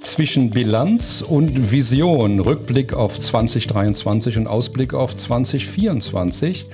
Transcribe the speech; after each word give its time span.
Zwischen 0.00 0.50
Bilanz 0.50 1.22
und 1.22 1.70
Vision, 1.70 2.40
Rückblick 2.40 2.94
auf 2.94 3.20
2023 3.20 4.38
und 4.38 4.46
Ausblick 4.46 4.94
auf 4.94 5.14
2024. 5.14 6.66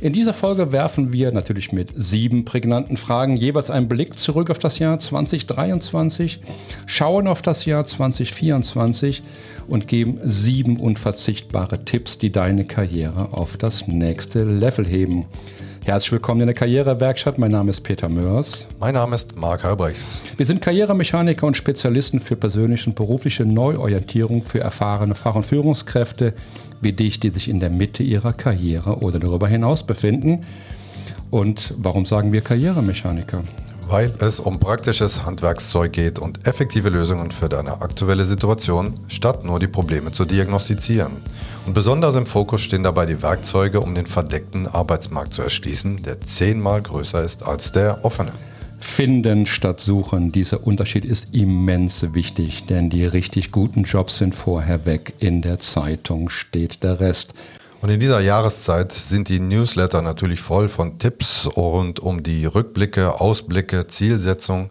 In 0.00 0.12
dieser 0.12 0.34
Folge 0.34 0.72
werfen 0.72 1.12
wir 1.12 1.30
natürlich 1.30 1.72
mit 1.72 1.92
sieben 1.96 2.44
prägnanten 2.44 2.96
Fragen 2.96 3.36
jeweils 3.36 3.70
einen 3.70 3.88
Blick 3.88 4.18
zurück 4.18 4.50
auf 4.50 4.58
das 4.58 4.80
Jahr 4.80 4.98
2023, 4.98 6.40
schauen 6.86 7.28
auf 7.28 7.42
das 7.42 7.64
Jahr 7.64 7.86
2024 7.86 9.22
und 9.68 9.86
geben 9.86 10.18
sieben 10.24 10.76
unverzichtbare 10.76 11.84
Tipps, 11.84 12.18
die 12.18 12.32
deine 12.32 12.64
Karriere 12.64 13.28
auf 13.32 13.56
das 13.56 13.86
nächste 13.86 14.42
Level 14.42 14.84
heben. 14.84 15.26
Herzlich 15.84 16.12
willkommen 16.12 16.40
in 16.40 16.46
der 16.46 16.54
Karrierewerkstatt. 16.54 17.36
Mein 17.36 17.50
Name 17.50 17.70
ist 17.70 17.82
Peter 17.82 18.08
Mörs. 18.08 18.66
Mein 18.80 18.94
Name 18.94 19.14
ist 19.16 19.36
Marc 19.36 19.64
Halbrechts. 19.64 20.18
Wir 20.38 20.46
sind 20.46 20.62
Karrieremechaniker 20.62 21.46
und 21.46 21.58
Spezialisten 21.58 22.20
für 22.20 22.36
persönliche 22.36 22.88
und 22.88 22.96
berufliche 22.96 23.44
Neuorientierung 23.44 24.40
für 24.40 24.60
erfahrene 24.60 25.14
Fach- 25.14 25.34
und 25.34 25.44
Führungskräfte 25.44 26.32
wie 26.80 26.94
dich, 26.94 27.20
die 27.20 27.28
sich 27.28 27.50
in 27.50 27.60
der 27.60 27.68
Mitte 27.68 28.02
ihrer 28.02 28.32
Karriere 28.32 29.00
oder 29.00 29.18
darüber 29.18 29.46
hinaus 29.46 29.82
befinden. 29.82 30.46
Und 31.30 31.74
warum 31.76 32.06
sagen 32.06 32.32
wir 32.32 32.40
Karrieremechaniker? 32.40 33.44
Weil 33.94 34.12
es 34.18 34.40
um 34.40 34.58
praktisches 34.58 35.24
Handwerkszeug 35.24 35.92
geht 35.92 36.18
und 36.18 36.48
effektive 36.48 36.88
Lösungen 36.88 37.30
für 37.30 37.48
deine 37.48 37.80
aktuelle 37.80 38.24
Situation, 38.24 38.98
statt 39.06 39.44
nur 39.44 39.60
die 39.60 39.68
Probleme 39.68 40.10
zu 40.10 40.24
diagnostizieren. 40.24 41.12
Und 41.64 41.74
besonders 41.74 42.16
im 42.16 42.26
Fokus 42.26 42.62
stehen 42.62 42.82
dabei 42.82 43.06
die 43.06 43.22
Werkzeuge, 43.22 43.78
um 43.78 43.94
den 43.94 44.06
verdeckten 44.06 44.66
Arbeitsmarkt 44.66 45.32
zu 45.32 45.42
erschließen, 45.42 46.02
der 46.02 46.20
zehnmal 46.20 46.82
größer 46.82 47.22
ist 47.22 47.44
als 47.44 47.70
der 47.70 48.04
offene. 48.04 48.32
Finden 48.80 49.46
statt 49.46 49.78
suchen, 49.78 50.32
dieser 50.32 50.66
Unterschied 50.66 51.04
ist 51.04 51.32
immens 51.32 52.04
wichtig, 52.14 52.66
denn 52.66 52.90
die 52.90 53.04
richtig 53.04 53.52
guten 53.52 53.84
Jobs 53.84 54.16
sind 54.16 54.34
vorher 54.34 54.86
weg. 54.86 55.12
In 55.20 55.40
der 55.40 55.60
Zeitung 55.60 56.30
steht 56.30 56.82
der 56.82 56.98
Rest. 56.98 57.32
Und 57.84 57.90
in 57.90 58.00
dieser 58.00 58.20
Jahreszeit 58.20 58.92
sind 58.92 59.28
die 59.28 59.38
Newsletter 59.38 60.00
natürlich 60.00 60.40
voll 60.40 60.70
von 60.70 60.98
Tipps 60.98 61.46
rund 61.54 62.00
um 62.00 62.22
die 62.22 62.46
Rückblicke, 62.46 63.20
Ausblicke, 63.20 63.86
Zielsetzung, 63.86 64.70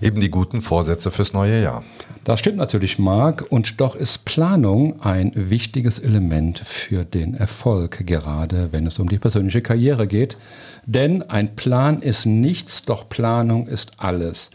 eben 0.00 0.20
die 0.20 0.28
guten 0.28 0.60
Vorsätze 0.60 1.12
fürs 1.12 1.32
neue 1.32 1.62
Jahr. 1.62 1.84
Das 2.24 2.40
stimmt 2.40 2.56
natürlich, 2.56 2.98
Marc, 2.98 3.46
und 3.48 3.80
doch 3.80 3.94
ist 3.94 4.24
Planung 4.24 5.00
ein 5.02 5.30
wichtiges 5.36 6.00
Element 6.00 6.58
für 6.58 7.04
den 7.04 7.34
Erfolg, 7.34 8.04
gerade 8.04 8.72
wenn 8.72 8.88
es 8.88 8.98
um 8.98 9.08
die 9.08 9.18
persönliche 9.18 9.62
Karriere 9.62 10.08
geht. 10.08 10.36
Denn 10.84 11.22
ein 11.22 11.54
Plan 11.54 12.02
ist 12.02 12.26
nichts, 12.26 12.82
doch 12.82 13.08
Planung 13.08 13.68
ist 13.68 13.92
alles. 13.98 14.50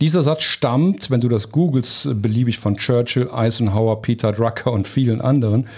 Dieser 0.00 0.24
Satz 0.24 0.42
stammt, 0.42 1.08
wenn 1.08 1.20
du 1.20 1.28
das 1.28 1.52
googelst, 1.52 2.20
beliebig 2.20 2.58
von 2.58 2.74
Churchill, 2.74 3.30
Eisenhower, 3.30 4.02
Peter 4.02 4.32
Drucker 4.32 4.72
und 4.72 4.88
vielen 4.88 5.20
anderen. 5.20 5.68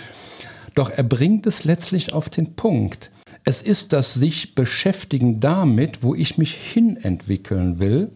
Doch 0.76 0.90
er 0.90 1.04
bringt 1.04 1.46
es 1.46 1.64
letztlich 1.64 2.12
auf 2.12 2.28
den 2.28 2.54
Punkt. 2.54 3.10
Es 3.44 3.62
ist 3.62 3.94
das 3.94 4.12
sich 4.12 4.54
beschäftigen 4.54 5.40
damit, 5.40 6.02
wo 6.02 6.14
ich 6.14 6.36
mich 6.36 6.54
hinentwickeln 6.54 7.78
will. 7.80 8.10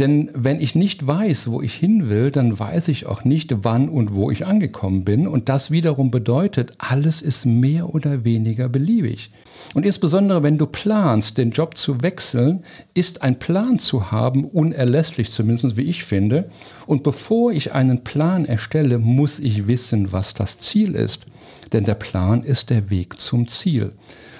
Denn 0.00 0.30
wenn 0.34 0.60
ich 0.60 0.74
nicht 0.74 1.06
weiß, 1.06 1.50
wo 1.50 1.62
ich 1.62 1.74
hin 1.74 2.08
will, 2.08 2.32
dann 2.32 2.58
weiß 2.58 2.88
ich 2.88 3.06
auch 3.06 3.22
nicht, 3.22 3.54
wann 3.64 3.88
und 3.88 4.14
wo 4.14 4.30
ich 4.30 4.46
angekommen 4.46 5.04
bin. 5.04 5.28
Und 5.28 5.48
das 5.48 5.70
wiederum 5.70 6.10
bedeutet, 6.10 6.72
alles 6.78 7.22
ist 7.22 7.44
mehr 7.46 7.94
oder 7.94 8.24
weniger 8.24 8.68
beliebig. 8.68 9.30
Und 9.74 9.86
insbesondere, 9.86 10.42
wenn 10.42 10.58
du 10.58 10.66
planst, 10.66 11.38
den 11.38 11.50
Job 11.50 11.76
zu 11.76 12.02
wechseln, 12.02 12.64
ist 12.94 13.22
ein 13.22 13.38
Plan 13.38 13.78
zu 13.78 14.10
haben 14.10 14.44
unerlässlich, 14.44 15.30
zumindest 15.30 15.76
wie 15.76 15.82
ich 15.82 16.02
finde. 16.02 16.50
Und 16.86 17.02
bevor 17.02 17.52
ich 17.52 17.74
einen 17.74 18.02
Plan 18.02 18.46
erstelle, 18.46 18.98
muss 18.98 19.38
ich 19.38 19.68
wissen, 19.68 20.12
was 20.12 20.34
das 20.34 20.58
Ziel 20.58 20.96
ist 20.96 21.26
denn 21.72 21.84
der 21.84 21.94
Plan 21.94 22.42
ist 22.42 22.70
der 22.70 22.90
Weg 22.90 23.20
zum 23.20 23.48
Ziel. 23.48 23.92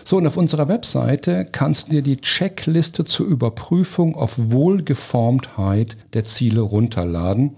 So, 0.05 0.17
und 0.17 0.27
auf 0.27 0.37
unserer 0.37 0.69
Webseite 0.69 1.47
kannst 1.51 1.89
du 1.89 1.93
dir 1.93 2.03
die 2.03 2.21
Checkliste 2.21 3.05
zur 3.05 3.27
Überprüfung 3.27 4.17
auf 4.17 4.35
Wohlgeformtheit 4.37 5.97
der 6.15 6.25
Ziele 6.25 6.61
runterladen. 6.61 7.57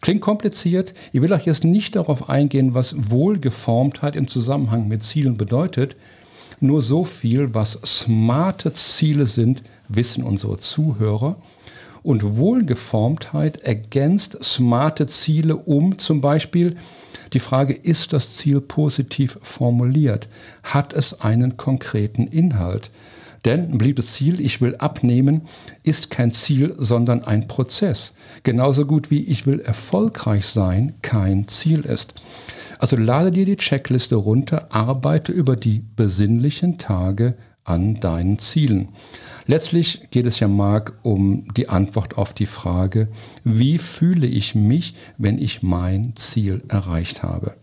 Klingt 0.00 0.20
kompliziert. 0.20 0.94
Ich 1.12 1.20
will 1.20 1.32
auch 1.32 1.40
jetzt 1.40 1.64
nicht 1.64 1.96
darauf 1.96 2.28
eingehen, 2.28 2.74
was 2.74 3.10
Wohlgeformtheit 3.10 4.14
im 4.16 4.28
Zusammenhang 4.28 4.88
mit 4.88 5.02
Zielen 5.02 5.36
bedeutet. 5.36 5.96
Nur 6.60 6.82
so 6.82 7.04
viel, 7.04 7.54
was 7.54 7.72
smarte 7.84 8.72
Ziele 8.72 9.26
sind, 9.26 9.62
wissen 9.88 10.22
unsere 10.22 10.58
Zuhörer. 10.58 11.36
Und 12.02 12.36
Wohlgeformtheit 12.36 13.58
ergänzt 13.58 14.38
smarte 14.42 15.06
Ziele 15.06 15.56
um 15.56 15.98
zum 15.98 16.20
Beispiel 16.20 16.76
die 17.32 17.40
Frage, 17.40 17.74
ist 17.74 18.12
das 18.12 18.34
Ziel 18.34 18.60
positiv 18.60 19.38
formuliert? 19.42 20.28
Hat 20.62 20.92
es 20.92 21.20
einen 21.20 21.56
konkreten 21.56 22.26
Inhalt? 22.26 22.90
Denn 23.44 23.72
ein 23.72 23.78
beliebtes 23.78 24.12
Ziel, 24.12 24.40
ich 24.40 24.60
will 24.60 24.76
abnehmen, 24.76 25.42
ist 25.82 26.10
kein 26.10 26.30
Ziel, 26.30 26.74
sondern 26.76 27.24
ein 27.24 27.48
Prozess. 27.48 28.12
Genauso 28.42 28.84
gut 28.84 29.10
wie 29.10 29.22
ich 29.24 29.46
will 29.46 29.60
erfolgreich 29.60 30.46
sein 30.46 30.94
kein 31.00 31.48
Ziel 31.48 31.80
ist. 31.80 32.14
Also 32.78 32.96
lade 32.96 33.30
dir 33.30 33.46
die 33.46 33.56
Checkliste 33.56 34.16
runter, 34.16 34.68
arbeite 34.70 35.32
über 35.32 35.56
die 35.56 35.82
besinnlichen 35.96 36.78
Tage 36.78 37.34
an 37.64 38.00
deinen 38.00 38.38
Zielen. 38.38 38.90
Letztlich 39.50 40.02
geht 40.12 40.28
es 40.28 40.38
ja, 40.38 40.46
Marc, 40.46 40.92
um 41.02 41.52
die 41.56 41.68
Antwort 41.68 42.16
auf 42.16 42.32
die 42.32 42.46
Frage, 42.46 43.08
wie 43.42 43.78
fühle 43.78 44.28
ich 44.28 44.54
mich, 44.54 44.94
wenn 45.18 45.38
ich 45.38 45.60
mein 45.60 46.12
Ziel 46.14 46.62
erreicht 46.68 47.24
habe? 47.24 47.56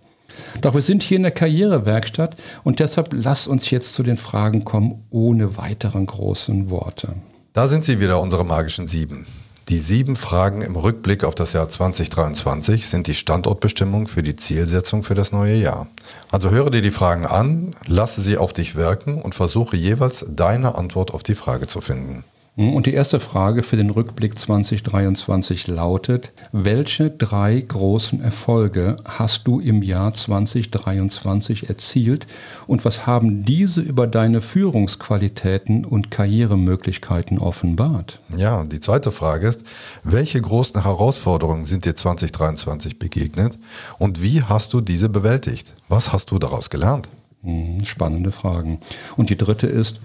Doch 0.59 0.73
wir 0.73 0.81
sind 0.81 1.01
hier 1.01 1.15
in 1.15 1.23
der 1.23 1.31
Karrierewerkstatt 1.31 2.35
und 2.65 2.81
deshalb 2.81 3.13
lass 3.13 3.47
uns 3.47 3.69
jetzt 3.69 3.93
zu 3.93 4.03
den 4.03 4.17
Fragen 4.17 4.65
kommen, 4.65 5.05
ohne 5.11 5.55
weiteren 5.55 6.05
großen 6.07 6.69
Worte. 6.69 7.15
Da 7.53 7.69
sind 7.69 7.85
sie 7.85 8.01
wieder, 8.01 8.19
unsere 8.19 8.43
magischen 8.43 8.89
Sieben. 8.89 9.25
Die 9.69 9.79
sieben 9.79 10.15
Fragen 10.15 10.61
im 10.61 10.77
Rückblick 10.77 11.25
auf 11.25 11.35
das 11.35 11.51
Jahr 11.51 11.67
2023 11.67 12.87
sind 12.87 13.05
die 13.07 13.13
Standortbestimmung 13.13 14.07
für 14.07 14.23
die 14.23 14.37
Zielsetzung 14.37 15.03
für 15.03 15.13
das 15.13 15.33
neue 15.33 15.55
Jahr. 15.55 15.87
Also 16.31 16.51
höre 16.51 16.71
dir 16.71 16.81
die 16.81 16.91
Fragen 16.91 17.25
an, 17.25 17.75
lasse 17.85 18.21
sie 18.21 18.37
auf 18.37 18.53
dich 18.53 18.75
wirken 18.75 19.21
und 19.21 19.35
versuche 19.35 19.75
jeweils 19.75 20.25
deine 20.29 20.75
Antwort 20.75 21.13
auf 21.13 21.21
die 21.21 21.35
Frage 21.35 21.67
zu 21.67 21.81
finden. 21.81 22.23
Hm, 22.57 22.73
und 22.73 22.87
die 22.87 22.93
erste 22.93 23.19
Frage 23.19 23.61
für 23.61 23.77
den 23.77 23.91
Rückblick 23.91 24.37
2023 24.37 25.67
lautet, 25.67 26.31
welche 26.51 27.11
drei 27.11 27.61
großen 27.61 28.19
Erfolge 28.19 28.95
hast 29.05 29.47
du 29.47 29.59
im 29.59 29.83
Jahr 29.83 30.13
2023 30.15 31.69
erzielt 31.69 32.25
und 32.65 32.83
was 32.83 33.05
haben 33.05 33.43
diese 33.43 33.81
über 33.81 34.07
deine 34.07 34.41
Führungsqualitäten 34.41 35.85
und 35.85 36.09
Karrieremöglichkeiten 36.09 37.37
offenbart? 37.37 38.19
Ja, 38.35 38.63
die 38.63 38.79
zweite 38.79 39.11
Frage 39.11 39.47
ist, 39.47 39.63
welche 40.03 40.41
großen 40.41 40.81
Herausforderungen 40.81 41.65
sind 41.65 41.85
dir 41.85 41.95
2023 41.95 42.97
begegnet 42.97 43.59
und 43.99 44.23
wie 44.23 44.41
hast 44.41 44.73
du 44.73 44.81
diese 44.81 45.09
bewältigt? 45.09 45.73
Was 45.89 46.11
hast 46.11 46.31
du 46.31 46.39
daraus 46.39 46.71
gelernt? 46.71 47.07
Hm, 47.43 47.85
spannende 47.85 48.31
Fragen. 48.31 48.79
Und 49.15 49.29
die 49.29 49.37
dritte 49.37 49.67
ist, 49.67 50.01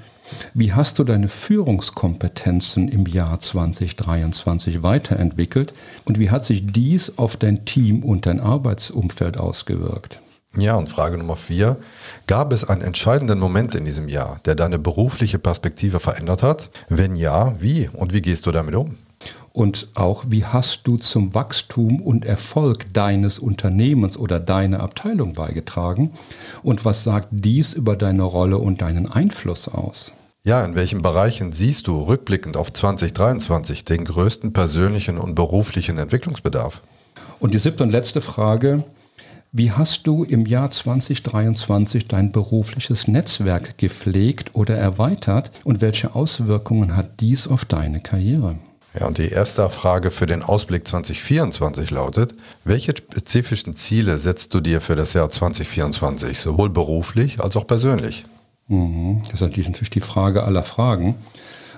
wie 0.54 0.72
hast 0.72 0.98
du 0.98 1.04
deine 1.04 1.28
Führungskompetenzen 1.28 2.88
im 2.88 3.06
Jahr 3.06 3.40
2023 3.40 4.82
weiterentwickelt 4.82 5.72
und 6.04 6.18
wie 6.18 6.30
hat 6.30 6.44
sich 6.44 6.66
dies 6.66 7.18
auf 7.18 7.36
dein 7.36 7.64
Team 7.64 8.02
und 8.02 8.26
dein 8.26 8.40
Arbeitsumfeld 8.40 9.38
ausgewirkt? 9.38 10.20
Ja, 10.56 10.76
und 10.76 10.90
Frage 10.90 11.16
Nummer 11.16 11.36
vier. 11.36 11.76
Gab 12.26 12.52
es 12.52 12.68
einen 12.68 12.82
entscheidenden 12.82 13.38
Moment 13.38 13.74
in 13.74 13.86
diesem 13.86 14.08
Jahr, 14.08 14.38
der 14.44 14.54
deine 14.54 14.78
berufliche 14.78 15.38
Perspektive 15.38 15.98
verändert 15.98 16.42
hat? 16.42 16.68
Wenn 16.90 17.16
ja, 17.16 17.54
wie 17.58 17.88
und 17.92 18.12
wie 18.12 18.20
gehst 18.20 18.44
du 18.44 18.52
damit 18.52 18.74
um? 18.74 18.96
Und 19.52 19.88
auch, 19.94 20.24
wie 20.28 20.44
hast 20.44 20.86
du 20.86 20.96
zum 20.96 21.34
Wachstum 21.34 22.00
und 22.00 22.24
Erfolg 22.24 22.92
deines 22.92 23.38
Unternehmens 23.38 24.16
oder 24.16 24.40
deiner 24.40 24.80
Abteilung 24.80 25.34
beigetragen? 25.34 26.12
Und 26.62 26.84
was 26.84 27.04
sagt 27.04 27.28
dies 27.30 27.72
über 27.72 27.96
deine 27.96 28.22
Rolle 28.22 28.58
und 28.58 28.80
deinen 28.80 29.10
Einfluss 29.10 29.68
aus? 29.68 30.12
Ja, 30.44 30.64
in 30.64 30.74
welchen 30.74 31.02
Bereichen 31.02 31.52
siehst 31.52 31.86
du 31.86 32.00
rückblickend 32.00 32.56
auf 32.56 32.72
2023 32.72 33.84
den 33.84 34.04
größten 34.04 34.52
persönlichen 34.52 35.18
und 35.18 35.36
beruflichen 35.36 35.98
Entwicklungsbedarf? 35.98 36.80
Und 37.38 37.54
die 37.54 37.58
siebte 37.58 37.84
und 37.84 37.90
letzte 37.90 38.20
Frage, 38.20 38.82
wie 39.52 39.70
hast 39.70 40.04
du 40.04 40.24
im 40.24 40.44
Jahr 40.44 40.72
2023 40.72 42.08
dein 42.08 42.32
berufliches 42.32 43.06
Netzwerk 43.06 43.78
gepflegt 43.78 44.56
oder 44.56 44.76
erweitert 44.76 45.52
und 45.62 45.80
welche 45.80 46.16
Auswirkungen 46.16 46.96
hat 46.96 47.20
dies 47.20 47.46
auf 47.46 47.64
deine 47.64 48.00
Karriere? 48.00 48.58
Ja, 48.98 49.06
und 49.06 49.18
die 49.18 49.28
erste 49.28 49.70
Frage 49.70 50.10
für 50.10 50.26
den 50.26 50.42
Ausblick 50.42 50.88
2024 50.88 51.88
lautet, 51.92 52.34
welche 52.64 52.96
spezifischen 52.96 53.76
Ziele 53.76 54.18
setzt 54.18 54.52
du 54.54 54.60
dir 54.60 54.80
für 54.80 54.96
das 54.96 55.12
Jahr 55.12 55.30
2024, 55.30 56.40
sowohl 56.40 56.68
beruflich 56.68 57.40
als 57.40 57.56
auch 57.56 57.66
persönlich? 57.68 58.24
Mhm. 58.72 59.22
Das 59.24 59.34
ist 59.34 59.40
natürlich 59.42 59.90
die 59.90 60.00
Frage 60.00 60.44
aller 60.44 60.62
Fragen. 60.62 61.14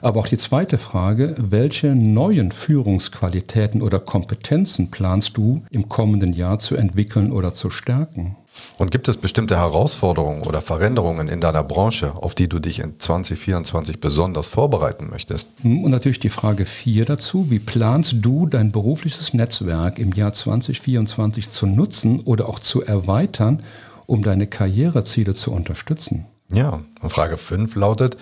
Aber 0.00 0.20
auch 0.20 0.28
die 0.28 0.36
zweite 0.36 0.76
Frage, 0.78 1.34
welche 1.38 1.94
neuen 1.94 2.52
Führungsqualitäten 2.52 3.80
oder 3.80 4.00
Kompetenzen 4.00 4.90
planst 4.90 5.36
du 5.36 5.62
im 5.70 5.88
kommenden 5.88 6.34
Jahr 6.34 6.58
zu 6.58 6.76
entwickeln 6.76 7.32
oder 7.32 7.52
zu 7.52 7.70
stärken? 7.70 8.36
Und 8.78 8.92
gibt 8.92 9.08
es 9.08 9.16
bestimmte 9.16 9.56
Herausforderungen 9.56 10.42
oder 10.42 10.60
Veränderungen 10.60 11.28
in 11.28 11.40
deiner 11.40 11.64
Branche, 11.64 12.14
auf 12.14 12.34
die 12.34 12.48
du 12.48 12.60
dich 12.60 12.80
in 12.80 13.00
2024 13.00 13.98
besonders 13.98 14.46
vorbereiten 14.46 15.08
möchtest? 15.10 15.48
Und 15.64 15.90
natürlich 15.90 16.20
die 16.20 16.28
Frage 16.28 16.66
4 16.66 17.06
dazu. 17.06 17.50
Wie 17.50 17.58
planst 17.58 18.16
du 18.20 18.46
dein 18.46 18.70
berufliches 18.70 19.32
Netzwerk 19.34 19.98
im 19.98 20.12
Jahr 20.12 20.34
2024 20.34 21.50
zu 21.50 21.66
nutzen 21.66 22.20
oder 22.20 22.48
auch 22.48 22.60
zu 22.60 22.82
erweitern, 22.82 23.62
um 24.06 24.22
deine 24.22 24.46
Karriereziele 24.46 25.34
zu 25.34 25.50
unterstützen? 25.50 26.26
Ja, 26.54 26.80
und 27.02 27.10
Frage 27.10 27.36
5 27.36 27.74
lautet, 27.74 28.16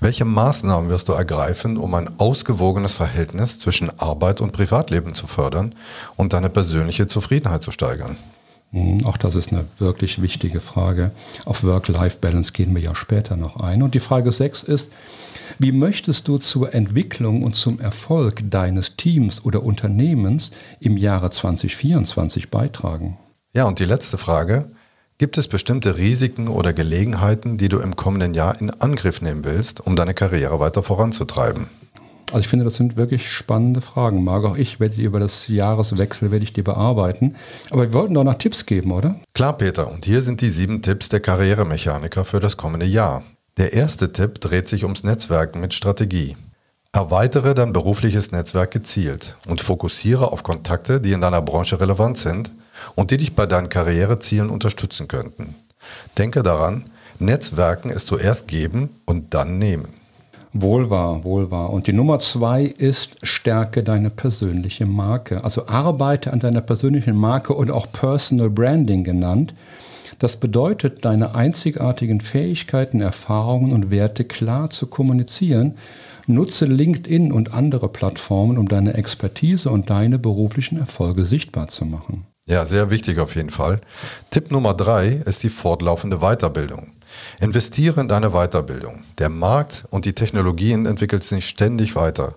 welche 0.00 0.24
Maßnahmen 0.24 0.88
wirst 0.88 1.08
du 1.08 1.12
ergreifen, 1.12 1.76
um 1.76 1.94
ein 1.94 2.18
ausgewogenes 2.18 2.94
Verhältnis 2.94 3.60
zwischen 3.60 3.98
Arbeit 4.00 4.40
und 4.40 4.52
Privatleben 4.52 5.14
zu 5.14 5.26
fördern 5.26 5.74
und 6.16 6.32
deine 6.32 6.48
persönliche 6.48 7.08
Zufriedenheit 7.08 7.62
zu 7.62 7.70
steigern? 7.72 8.16
Hm, 8.70 9.04
auch 9.04 9.18
das 9.18 9.34
ist 9.34 9.52
eine 9.52 9.66
wirklich 9.78 10.22
wichtige 10.22 10.60
Frage. 10.60 11.10
Auf 11.44 11.62
Work-Life-Balance 11.62 12.52
gehen 12.52 12.74
wir 12.74 12.80
ja 12.80 12.94
später 12.94 13.36
noch 13.36 13.60
ein. 13.60 13.82
Und 13.82 13.94
die 13.94 14.00
Frage 14.00 14.32
6 14.32 14.62
ist, 14.62 14.90
wie 15.58 15.72
möchtest 15.72 16.26
du 16.26 16.38
zur 16.38 16.72
Entwicklung 16.72 17.42
und 17.42 17.54
zum 17.54 17.80
Erfolg 17.80 18.50
deines 18.50 18.96
Teams 18.96 19.44
oder 19.44 19.62
Unternehmens 19.62 20.52
im 20.80 20.96
Jahre 20.96 21.28
2024 21.28 22.50
beitragen? 22.50 23.18
Ja, 23.52 23.66
und 23.66 23.78
die 23.78 23.84
letzte 23.84 24.16
Frage, 24.16 24.70
gibt 25.18 25.38
es 25.38 25.48
bestimmte 25.48 25.96
Risiken 25.96 26.48
oder 26.48 26.72
Gelegenheiten, 26.72 27.56
die 27.56 27.68
du 27.68 27.78
im 27.78 27.96
kommenden 27.96 28.34
Jahr 28.34 28.60
in 28.60 28.70
Angriff 28.70 29.20
nehmen 29.22 29.44
willst, 29.44 29.80
um 29.80 29.96
deine 29.96 30.14
Karriere 30.14 30.60
weiter 30.60 30.82
voranzutreiben? 30.82 31.68
Also 32.28 32.40
ich 32.40 32.48
finde, 32.48 32.64
das 32.64 32.76
sind 32.76 32.96
wirklich 32.96 33.30
spannende 33.30 33.80
Fragen. 33.80 34.24
Marc, 34.24 34.44
auch 34.44 34.56
ich 34.56 34.80
werde 34.80 34.96
die 34.96 35.04
über 35.04 35.20
das 35.20 35.46
Jahreswechsel 35.46 36.32
werde 36.32 36.42
ich 36.42 36.52
die 36.52 36.62
bearbeiten. 36.62 37.36
Aber 37.70 37.82
wir 37.82 37.92
wollten 37.92 38.14
doch 38.14 38.24
noch 38.24 38.34
Tipps 38.34 38.66
geben, 38.66 38.90
oder? 38.90 39.16
Klar, 39.34 39.56
Peter. 39.56 39.90
Und 39.90 40.04
hier 40.04 40.20
sind 40.20 40.40
die 40.40 40.50
sieben 40.50 40.82
Tipps 40.82 41.08
der 41.08 41.20
Karrieremechaniker 41.20 42.24
für 42.24 42.40
das 42.40 42.56
kommende 42.56 42.86
Jahr. 42.86 43.22
Der 43.56 43.72
erste 43.72 44.10
Tipp 44.12 44.40
dreht 44.40 44.68
sich 44.68 44.82
ums 44.82 45.04
Netzwerken 45.04 45.60
mit 45.60 45.74
Strategie. 45.74 46.36
Erweitere 46.92 47.54
dein 47.54 47.72
berufliches 47.72 48.32
Netzwerk 48.32 48.72
gezielt 48.72 49.36
und 49.46 49.60
fokussiere 49.60 50.32
auf 50.32 50.42
Kontakte, 50.42 51.00
die 51.00 51.12
in 51.12 51.20
deiner 51.20 51.42
Branche 51.42 51.78
relevant 51.78 52.18
sind 52.18 52.50
und 52.94 53.10
die 53.10 53.18
dich 53.18 53.34
bei 53.34 53.46
deinen 53.46 53.68
Karrierezielen 53.68 54.50
unterstützen 54.50 55.08
könnten. 55.08 55.54
Denke 56.18 56.42
daran, 56.42 56.84
Netzwerken 57.18 57.90
ist 57.90 58.08
zuerst 58.08 58.48
geben 58.48 58.90
und 59.04 59.34
dann 59.34 59.58
nehmen. 59.58 59.88
Wohl 60.56 60.88
wahr, 60.88 61.24
wohl 61.24 61.50
wahr. 61.50 61.70
Und 61.70 61.88
die 61.88 61.92
Nummer 61.92 62.20
zwei 62.20 62.62
ist, 62.62 63.16
stärke 63.24 63.82
deine 63.82 64.08
persönliche 64.08 64.86
Marke. 64.86 65.42
Also 65.42 65.66
arbeite 65.66 66.32
an 66.32 66.38
deiner 66.38 66.60
persönlichen 66.60 67.16
Marke 67.16 67.54
und 67.54 67.72
auch 67.72 67.90
Personal 67.90 68.50
Branding 68.50 69.02
genannt. 69.02 69.52
Das 70.20 70.36
bedeutet, 70.36 71.04
deine 71.04 71.34
einzigartigen 71.34 72.20
Fähigkeiten, 72.20 73.00
Erfahrungen 73.00 73.72
und 73.72 73.90
Werte 73.90 74.24
klar 74.24 74.70
zu 74.70 74.86
kommunizieren. 74.86 75.74
Nutze 76.28 76.66
LinkedIn 76.66 77.32
und 77.32 77.52
andere 77.52 77.88
Plattformen, 77.88 78.56
um 78.56 78.68
deine 78.68 78.94
Expertise 78.94 79.70
und 79.70 79.90
deine 79.90 80.20
beruflichen 80.20 80.78
Erfolge 80.78 81.24
sichtbar 81.24 81.66
zu 81.66 81.84
machen. 81.84 82.26
Ja, 82.46 82.66
sehr 82.66 82.90
wichtig 82.90 83.20
auf 83.20 83.36
jeden 83.36 83.48
Fall. 83.48 83.80
Tipp 84.28 84.50
Nummer 84.50 84.74
drei 84.74 85.22
ist 85.24 85.42
die 85.42 85.48
fortlaufende 85.48 86.18
Weiterbildung. 86.18 86.92
Investiere 87.40 88.02
in 88.02 88.08
deine 88.08 88.32
Weiterbildung. 88.32 89.02
Der 89.16 89.30
Markt 89.30 89.84
und 89.88 90.04
die 90.04 90.12
Technologien 90.12 90.84
entwickeln 90.84 91.22
sich 91.22 91.48
ständig 91.48 91.96
weiter. 91.96 92.34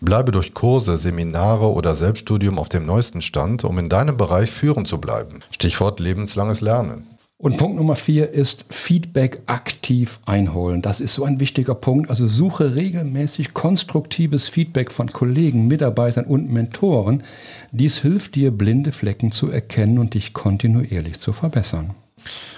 Bleibe 0.00 0.32
durch 0.32 0.54
Kurse, 0.54 0.96
Seminare 0.96 1.70
oder 1.70 1.94
Selbststudium 1.94 2.58
auf 2.58 2.68
dem 2.68 2.84
neuesten 2.84 3.22
Stand, 3.22 3.62
um 3.62 3.78
in 3.78 3.88
deinem 3.88 4.16
Bereich 4.16 4.50
führend 4.50 4.88
zu 4.88 4.98
bleiben. 4.98 5.40
Stichwort 5.52 6.00
lebenslanges 6.00 6.60
Lernen. 6.60 7.06
Und 7.44 7.58
Punkt 7.58 7.76
Nummer 7.76 7.94
vier 7.94 8.30
ist 8.30 8.64
Feedback 8.70 9.42
aktiv 9.44 10.18
einholen. 10.24 10.80
Das 10.80 11.02
ist 11.02 11.12
so 11.12 11.24
ein 11.24 11.40
wichtiger 11.40 11.74
Punkt. 11.74 12.08
Also 12.08 12.26
suche 12.26 12.74
regelmäßig 12.74 13.52
konstruktives 13.52 14.48
Feedback 14.48 14.90
von 14.90 15.12
Kollegen, 15.12 15.66
Mitarbeitern 15.66 16.24
und 16.24 16.50
Mentoren. 16.50 17.22
Dies 17.70 17.98
hilft 17.98 18.36
dir, 18.36 18.50
blinde 18.50 18.92
Flecken 18.92 19.30
zu 19.30 19.50
erkennen 19.50 19.98
und 19.98 20.14
dich 20.14 20.32
kontinuierlich 20.32 21.20
zu 21.20 21.34
verbessern. 21.34 21.94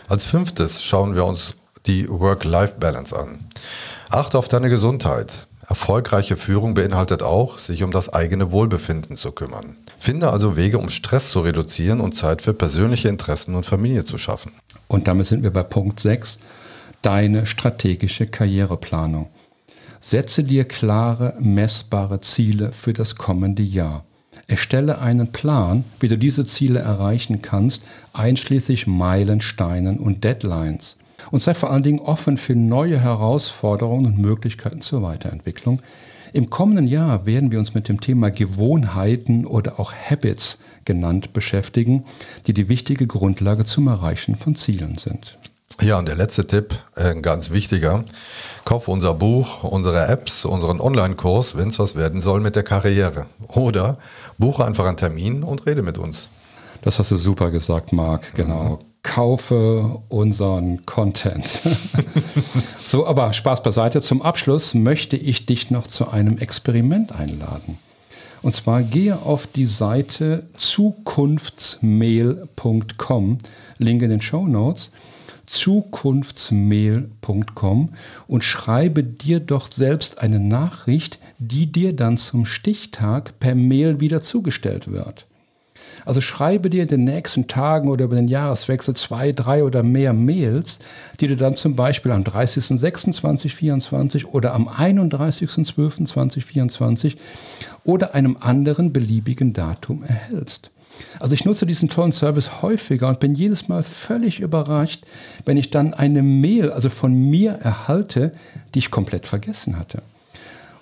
Als 0.06 0.24
fünftes 0.26 0.84
schauen 0.84 1.16
wir 1.16 1.24
uns 1.24 1.56
die 1.86 2.08
Work-Life-Balance 2.08 3.18
an. 3.18 3.40
Achte 4.10 4.38
auf 4.38 4.46
deine 4.46 4.68
Gesundheit. 4.68 5.48
Erfolgreiche 5.68 6.36
Führung 6.36 6.74
beinhaltet 6.74 7.22
auch, 7.22 7.58
sich 7.58 7.82
um 7.82 7.90
das 7.90 8.08
eigene 8.08 8.52
Wohlbefinden 8.52 9.16
zu 9.16 9.32
kümmern. 9.32 9.76
Finde 9.98 10.30
also 10.30 10.56
Wege, 10.56 10.78
um 10.78 10.90
Stress 10.90 11.30
zu 11.30 11.40
reduzieren 11.40 12.00
und 12.00 12.14
Zeit 12.14 12.42
für 12.42 12.54
persönliche 12.54 13.08
Interessen 13.08 13.54
und 13.56 13.66
Familie 13.66 14.04
zu 14.04 14.16
schaffen. 14.18 14.52
Und 14.86 15.08
damit 15.08 15.26
sind 15.26 15.42
wir 15.42 15.52
bei 15.52 15.64
Punkt 15.64 15.98
6, 15.98 16.38
deine 17.02 17.46
strategische 17.46 18.26
Karriereplanung. 18.26 19.28
Setze 20.00 20.44
dir 20.44 20.64
klare, 20.64 21.34
messbare 21.40 22.20
Ziele 22.20 22.70
für 22.70 22.92
das 22.92 23.16
kommende 23.16 23.64
Jahr. 23.64 24.04
Erstelle 24.46 25.00
einen 25.00 25.32
Plan, 25.32 25.84
wie 25.98 26.08
du 26.08 26.16
diese 26.16 26.44
Ziele 26.44 26.78
erreichen 26.78 27.42
kannst, 27.42 27.82
einschließlich 28.12 28.86
Meilensteinen 28.86 29.98
und 29.98 30.22
Deadlines. 30.22 30.98
Und 31.30 31.40
sei 31.40 31.54
vor 31.54 31.70
allen 31.70 31.82
Dingen 31.82 32.00
offen 32.00 32.36
für 32.36 32.54
neue 32.54 32.98
Herausforderungen 32.98 34.06
und 34.06 34.18
Möglichkeiten 34.18 34.80
zur 34.80 35.02
Weiterentwicklung. 35.02 35.82
Im 36.32 36.50
kommenden 36.50 36.86
Jahr 36.86 37.24
werden 37.26 37.50
wir 37.50 37.58
uns 37.58 37.74
mit 37.74 37.88
dem 37.88 38.00
Thema 38.00 38.30
Gewohnheiten 38.30 39.46
oder 39.46 39.80
auch 39.80 39.92
Habits 39.92 40.58
genannt 40.84 41.32
beschäftigen, 41.32 42.04
die 42.46 42.54
die 42.54 42.68
wichtige 42.68 43.06
Grundlage 43.06 43.64
zum 43.64 43.88
Erreichen 43.88 44.36
von 44.36 44.54
Zielen 44.54 44.98
sind. 44.98 45.38
Ja, 45.80 45.98
und 45.98 46.06
der 46.08 46.14
letzte 46.14 46.46
Tipp, 46.46 46.78
äh, 46.94 47.10
ein 47.10 47.22
ganz 47.22 47.50
wichtiger. 47.50 48.04
Kauf 48.64 48.88
unser 48.88 49.14
Buch, 49.14 49.62
unsere 49.62 50.06
Apps, 50.06 50.44
unseren 50.44 50.80
Online-Kurs, 50.80 51.56
wenn 51.56 51.68
es 51.68 51.78
was 51.78 51.96
werden 51.96 52.20
soll 52.20 52.40
mit 52.40 52.56
der 52.56 52.62
Karriere. 52.62 53.26
Oder 53.48 53.98
buche 54.38 54.64
einfach 54.64 54.86
einen 54.86 54.96
Termin 54.96 55.42
und 55.42 55.66
rede 55.66 55.82
mit 55.82 55.98
uns. 55.98 56.28
Das 56.82 56.98
hast 56.98 57.10
du 57.10 57.16
super 57.16 57.50
gesagt, 57.50 57.92
Marc. 57.92 58.34
Genau. 58.34 58.78
Mhm. 58.80 58.95
Kaufe 59.06 60.02
unseren 60.08 60.84
Content. 60.84 61.46
so, 62.88 63.06
aber 63.06 63.32
Spaß 63.32 63.62
beiseite. 63.62 64.02
Zum 64.02 64.20
Abschluss 64.20 64.74
möchte 64.74 65.16
ich 65.16 65.46
dich 65.46 65.70
noch 65.70 65.86
zu 65.86 66.08
einem 66.08 66.38
Experiment 66.38 67.12
einladen. 67.12 67.78
Und 68.42 68.52
zwar 68.52 68.82
gehe 68.82 69.22
auf 69.22 69.46
die 69.46 69.64
Seite 69.64 70.48
zukunftsmail.com, 70.56 73.38
Link 73.78 74.02
in 74.02 74.10
den 74.10 74.22
Show 74.22 74.44
Notes 74.46 74.90
zukunftsmail.com 75.46 77.90
und 78.26 78.42
schreibe 78.42 79.04
dir 79.04 79.38
doch 79.38 79.70
selbst 79.70 80.18
eine 80.18 80.40
Nachricht, 80.40 81.20
die 81.38 81.70
dir 81.70 81.94
dann 81.94 82.18
zum 82.18 82.44
Stichtag 82.44 83.38
per 83.38 83.54
Mail 83.54 84.00
wieder 84.00 84.20
zugestellt 84.20 84.90
wird. 84.90 85.26
Also 86.04 86.20
schreibe 86.20 86.70
dir 86.70 86.82
in 86.82 86.88
den 86.88 87.04
nächsten 87.04 87.46
Tagen 87.48 87.88
oder 87.88 88.06
über 88.06 88.16
den 88.16 88.26
Jahreswechsel 88.28 88.94
zwei, 88.94 89.32
drei 89.32 89.64
oder 89.64 89.82
mehr 89.82 90.12
Mails, 90.12 90.78
die 91.20 91.28
du 91.28 91.36
dann 91.36 91.56
zum 91.56 91.76
Beispiel 91.76 92.12
am 92.12 92.22
30.06.2024 92.22 94.26
oder 94.26 94.52
am 94.54 94.68
31.12.2024 94.68 97.16
oder 97.84 98.14
einem 98.14 98.36
anderen 98.40 98.92
beliebigen 98.92 99.52
Datum 99.52 100.04
erhältst. 100.04 100.70
Also 101.18 101.34
ich 101.34 101.44
nutze 101.44 101.66
diesen 101.66 101.88
tollen 101.88 102.12
Service 102.12 102.62
häufiger 102.62 103.08
und 103.08 103.20
bin 103.20 103.34
jedes 103.34 103.68
Mal 103.68 103.82
völlig 103.82 104.40
überrascht, 104.40 105.04
wenn 105.44 105.56
ich 105.56 105.70
dann 105.70 105.94
eine 105.94 106.22
Mail, 106.22 106.70
also 106.70 106.88
von 106.88 107.12
mir 107.12 107.52
erhalte, 107.52 108.32
die 108.74 108.80
ich 108.80 108.90
komplett 108.90 109.26
vergessen 109.26 109.78
hatte. 109.78 110.02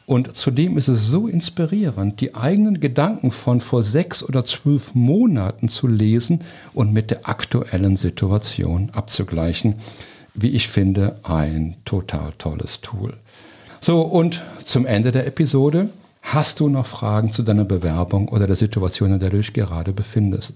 Und 0.06 0.36
zudem 0.36 0.76
ist 0.76 0.88
es 0.88 1.06
so 1.06 1.28
inspirierend, 1.28 2.20
die 2.20 2.34
eigenen 2.34 2.80
Gedanken 2.80 3.30
von 3.30 3.60
vor 3.60 3.82
sechs 3.82 4.22
oder 4.22 4.44
zwölf 4.44 4.94
Monaten 4.94 5.68
zu 5.68 5.86
lesen 5.86 6.40
und 6.74 6.92
mit 6.92 7.10
der 7.10 7.26
aktuellen 7.28 7.96
Situation 7.96 8.90
abzugleichen. 8.92 9.76
Wie 10.34 10.50
ich 10.50 10.68
finde, 10.68 11.16
ein 11.22 11.76
total 11.84 12.32
tolles 12.36 12.80
Tool. 12.80 13.14
So, 13.80 14.02
und 14.02 14.42
zum 14.64 14.84
Ende 14.84 15.10
der 15.10 15.26
Episode 15.26 15.88
Hast 16.24 16.58
du 16.58 16.70
noch 16.70 16.86
Fragen 16.86 17.32
zu 17.32 17.42
deiner 17.42 17.66
Bewerbung 17.66 18.28
oder 18.28 18.46
der 18.46 18.56
Situation, 18.56 19.12
in 19.12 19.18
der 19.20 19.28
du 19.28 19.36
dich 19.36 19.52
gerade 19.52 19.92
befindest? 19.92 20.54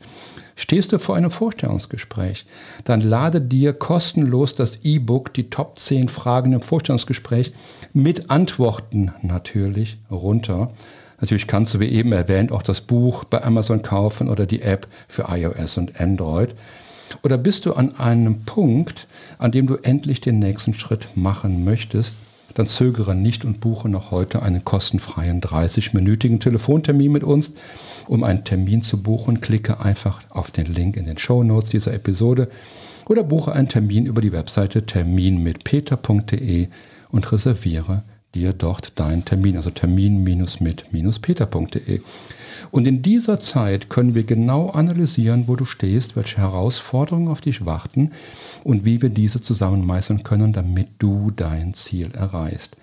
Stehst 0.56 0.92
du 0.92 0.98
vor 0.98 1.14
einem 1.14 1.30
Vorstellungsgespräch? 1.30 2.46
Dann 2.84 3.02
lade 3.02 3.42
dir 3.42 3.74
kostenlos 3.74 4.54
das 4.54 4.78
E-Book 4.82 5.32
Die 5.34 5.50
Top 5.50 5.78
10 5.78 6.08
Fragen 6.08 6.54
im 6.54 6.62
Vorstellungsgespräch 6.62 7.52
mit 7.92 8.30
Antworten 8.30 9.12
natürlich 9.20 9.98
runter. 10.10 10.72
Natürlich 11.20 11.46
kannst 11.46 11.74
du, 11.74 11.80
wie 11.80 11.88
eben 11.88 12.12
erwähnt, 12.12 12.50
auch 12.50 12.62
das 12.62 12.80
Buch 12.80 13.24
bei 13.24 13.44
Amazon 13.44 13.82
kaufen 13.82 14.30
oder 14.30 14.46
die 14.46 14.62
App 14.62 14.88
für 15.06 15.26
iOS 15.28 15.76
und 15.76 16.00
Android. 16.00 16.54
Oder 17.22 17.36
bist 17.36 17.66
du 17.66 17.74
an 17.74 17.94
einem 17.96 18.44
Punkt, 18.44 19.06
an 19.36 19.52
dem 19.52 19.66
du 19.66 19.76
endlich 19.76 20.22
den 20.22 20.38
nächsten 20.38 20.72
Schritt 20.72 21.08
machen 21.14 21.62
möchtest? 21.62 22.14
Dann 22.54 22.66
zögere 22.66 23.14
nicht 23.14 23.44
und 23.44 23.60
buche 23.60 23.88
noch 23.88 24.10
heute 24.10 24.42
einen 24.42 24.64
kostenfreien 24.64 25.40
30-minütigen 25.40 26.40
Telefontermin 26.40 27.12
mit 27.12 27.22
uns. 27.24 27.54
Um 28.06 28.24
einen 28.24 28.44
Termin 28.44 28.82
zu 28.82 29.02
buchen, 29.02 29.40
klicke 29.40 29.80
einfach 29.80 30.20
auf 30.30 30.50
den 30.50 30.66
Link 30.66 30.96
in 30.96 31.06
den 31.06 31.18
Show 31.18 31.44
Notes 31.44 31.70
dieser 31.70 31.92
Episode 31.92 32.48
oder 33.06 33.22
buche 33.22 33.52
einen 33.52 33.68
Termin 33.68 34.06
über 34.06 34.20
die 34.20 34.32
Webseite 34.32 34.86
terminmitpeter.de 34.86 36.68
und 37.10 37.32
reserviere 37.32 38.02
dir 38.34 38.52
dort 38.52 38.98
deinen 38.98 39.24
Termin, 39.24 39.56
also 39.56 39.70
termin-mit-peter.de. 39.70 42.00
Und 42.70 42.86
in 42.86 43.02
dieser 43.02 43.40
Zeit 43.40 43.88
können 43.88 44.14
wir 44.14 44.24
genau 44.24 44.70
analysieren, 44.70 45.44
wo 45.46 45.56
du 45.56 45.64
stehst, 45.64 46.16
welche 46.16 46.38
Herausforderungen 46.38 47.28
auf 47.28 47.40
dich 47.40 47.64
warten 47.64 48.12
und 48.64 48.84
wie 48.84 49.02
wir 49.02 49.10
diese 49.10 49.40
zusammen 49.40 49.86
meistern 49.86 50.22
können, 50.22 50.52
damit 50.52 50.88
du 50.98 51.30
dein 51.30 51.74
Ziel 51.74 52.10
erreichst. 52.12 52.76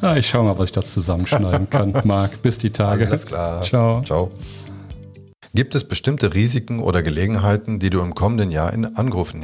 ja, 0.02 0.16
ich 0.16 0.26
schaue 0.26 0.44
mal, 0.44 0.58
was 0.58 0.64
ich 0.66 0.72
da 0.72 0.82
zusammenschneiden 0.82 1.68
kann. 1.68 1.94
Marc, 2.04 2.40
bis 2.40 2.56
die 2.56 2.70
Tage. 2.70 3.06
Alles 3.06 3.26
klar. 3.26 3.62
Ciao. 3.62 4.02
Ciao. 4.02 4.30
Gibt 5.52 5.74
es 5.74 5.84
bestimmte 5.84 6.32
Risiken 6.32 6.80
oder 6.80 7.02
Gelegenheiten, 7.02 7.80
die 7.80 7.90
du 7.90 8.00
im 8.00 8.14
kommenden 8.14 8.50
Jahr 8.50 8.72
in 8.72 8.96
Angriff, 8.96 9.34